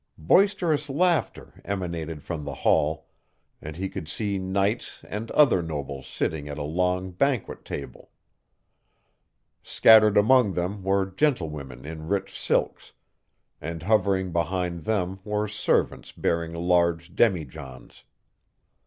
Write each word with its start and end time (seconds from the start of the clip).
Boisterous 0.17 0.89
laughter 0.89 1.61
emanated 1.63 2.23
from 2.23 2.43
the 2.43 2.55
hall, 2.55 3.05
and 3.61 3.75
he 3.75 3.87
could 3.87 4.07
see 4.07 4.39
knights 4.39 5.05
and 5.07 5.29
other 5.29 5.61
nobles 5.61 6.07
sitting 6.07 6.49
at 6.49 6.57
a 6.57 6.63
long 6.63 7.11
banquet 7.11 7.63
table. 7.63 8.09
Scattered 9.61 10.17
among 10.17 10.53
them 10.53 10.81
were 10.83 11.05
gentlewomen 11.05 11.85
in 11.85 12.07
rich 12.07 12.35
silks, 12.35 12.93
and 13.61 13.83
hovering 13.83 14.31
behind 14.31 14.85
them 14.85 15.19
were 15.23 15.47
servants 15.47 16.11
bearing 16.11 16.55
large 16.55 17.13
demijohns. 17.15 18.03